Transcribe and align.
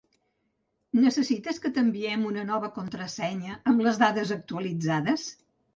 Necessites 1.03 1.61
que 1.65 1.71
t'enviem 1.77 2.25
una 2.31 2.47
nova 2.49 2.73
contrasenya 2.81 3.61
amb 3.75 3.87
les 3.89 4.05
dades 4.07 4.37
actualitzades? 4.41 5.33